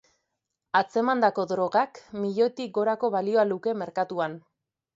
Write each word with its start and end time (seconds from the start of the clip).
Atzemandako 0.79 1.45
drogak 1.51 2.01
milioitik 2.23 2.73
gorako 2.81 3.13
balioa 3.19 3.47
luke 3.53 3.77
merkatuan. 3.87 4.39